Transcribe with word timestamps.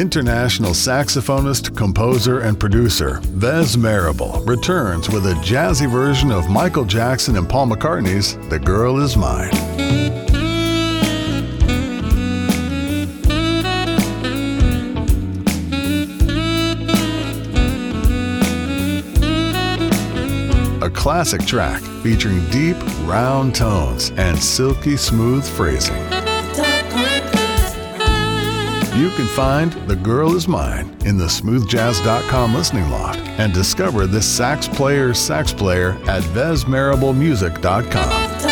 International 0.00 0.70
saxophonist, 0.70 1.76
composer, 1.76 2.40
and 2.40 2.58
producer 2.58 3.20
Ves 3.22 3.76
Marable 3.76 4.42
returns 4.46 5.10
with 5.10 5.26
a 5.26 5.34
jazzy 5.44 5.86
version 5.86 6.30
of 6.30 6.48
Michael 6.48 6.86
Jackson 6.86 7.36
and 7.36 7.46
Paul 7.46 7.66
McCartney's 7.66 8.34
The 8.48 8.58
Girl 8.58 8.98
Is 8.98 9.18
Mine. 9.18 9.50
A 20.82 20.88
classic 20.88 21.44
track 21.44 21.82
featuring 22.02 22.42
deep, 22.48 22.78
round 23.06 23.54
tones 23.54 24.12
and 24.16 24.38
silky 24.38 24.96
smooth 24.96 25.46
phrasing. 25.46 26.29
You 28.94 29.10
can 29.10 29.26
find 29.26 29.72
The 29.88 29.94
Girl 29.94 30.34
Is 30.34 30.48
Mine 30.48 30.96
in 31.04 31.16
the 31.16 31.26
smoothjazz.com 31.26 32.52
listening 32.52 32.90
loft 32.90 33.20
and 33.38 33.54
discover 33.54 34.08
this 34.08 34.28
sax 34.28 34.66
player's 34.66 35.16
sax 35.18 35.52
player 35.52 35.90
at 36.08 36.24
VesMarablemusic.com. 36.24 38.49